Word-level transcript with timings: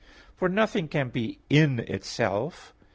For 0.35 0.49
nothing 0.49 0.87
can 0.87 1.09
be 1.09 1.37
in 1.47 1.77
itself. 1.81 2.73